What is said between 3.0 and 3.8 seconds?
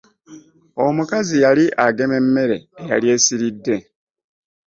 essiride.